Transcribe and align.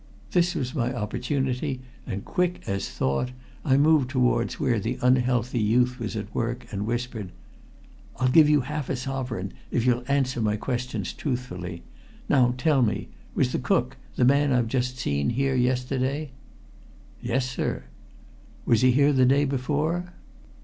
This 0.31 0.55
was 0.55 0.73
my 0.73 0.91
opportunity, 0.91 1.79
and 2.07 2.25
quick 2.25 2.61
as 2.65 2.89
thought 2.89 3.29
I 3.63 3.77
moved 3.77 4.09
towards 4.09 4.59
where 4.59 4.79
the 4.79 4.97
unhealthy 4.99 5.59
youth 5.59 5.99
was 5.99 6.15
at 6.15 6.33
work, 6.33 6.65
and 6.73 6.87
whispered: 6.87 7.31
"I'll 8.15 8.27
give 8.29 8.49
you 8.49 8.61
half 8.61 8.89
a 8.89 8.95
sovereign 8.95 9.53
if 9.69 9.85
you'll 9.85 10.03
answer 10.07 10.41
my 10.41 10.55
questions 10.55 11.13
truthfully. 11.13 11.83
Now, 12.27 12.55
tell 12.57 12.81
me, 12.81 13.09
was 13.35 13.51
the 13.51 13.59
cook, 13.59 13.95
the 14.15 14.25
man 14.25 14.51
I've 14.51 14.67
just 14.69 14.97
seen, 14.97 15.29
here 15.29 15.53
yesterday?" 15.53 16.31
"Yes, 17.21 17.47
sir." 17.47 17.83
"Was 18.65 18.81
he 18.81 18.89
here 18.89 19.13
the 19.13 19.27
day 19.27 19.45
before?" 19.45 20.13